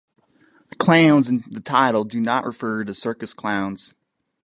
The 0.69 0.75
"clowns" 0.77 1.27
in 1.29 1.43
the 1.47 1.59
title 1.61 2.05
do 2.05 2.19
not 2.19 2.47
refer 2.47 2.83
to 2.83 2.91
circus 2.95 3.35
clowns. 3.35 3.93